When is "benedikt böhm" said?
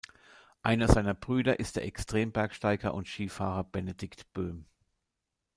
3.61-4.65